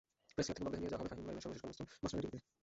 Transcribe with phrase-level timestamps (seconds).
[0.35, 2.39] Press club থেকে মরদেহ নিয়ে যাওয়া হবে ফাহিম মুনয়েমের সর্বশেষ কর্মস্থল মাছরাঙা টিভিতে।